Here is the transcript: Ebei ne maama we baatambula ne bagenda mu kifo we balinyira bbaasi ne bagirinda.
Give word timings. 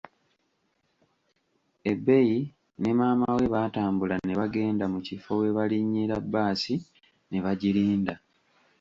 Ebei 1.91 2.33
ne 2.81 2.91
maama 2.99 3.27
we 3.37 3.45
baatambula 3.53 4.15
ne 4.21 4.33
bagenda 4.39 4.85
mu 4.93 4.99
kifo 5.07 5.33
we 5.41 5.49
balinyira 5.57 6.15
bbaasi 6.25 6.75
ne 7.29 7.37
bagirinda. 7.45 8.13